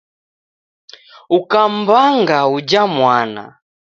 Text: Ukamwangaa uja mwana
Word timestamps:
Ukamwangaa 1.37 2.45
uja 2.55 2.81
mwana 2.95 3.55